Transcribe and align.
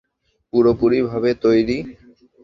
পুরোপুরি 0.53 0.99
ভাবে 1.09 1.31
তৈরী। 1.43 1.77